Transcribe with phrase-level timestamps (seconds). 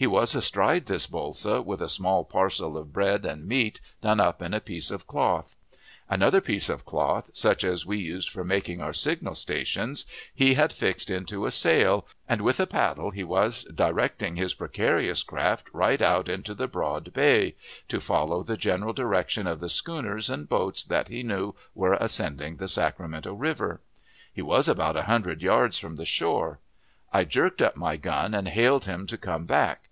[0.00, 4.40] He was astride this bolsa, with a small parcel of bread and meat done up
[4.40, 5.56] in a piece of cloth;
[6.08, 10.72] another piece of cloth, such as we used for making our signal stations, he had
[10.72, 16.00] fixed into a sail; and with a paddle he was directing his precarious craft right
[16.00, 17.54] out into the broad bay,
[17.88, 22.56] to follow the general direction of the schooners and boats that he knew were ascending
[22.56, 23.82] the Sacramento River.
[24.32, 26.58] He was about a hundred yards from the shore.
[27.12, 29.88] I jerked up my gun, and hailed him to come back.